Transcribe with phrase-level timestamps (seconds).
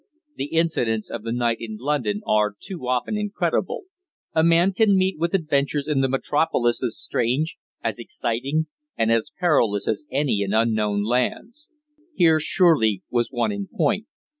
[0.35, 3.83] The incidents of the night in London are too often incredible.
[4.33, 8.65] A man can meet with adventures in the metropolis as strange, as exciting
[8.97, 11.67] and as perilous as any in unknown lands.
[12.15, 14.07] Here, surely, was one in point.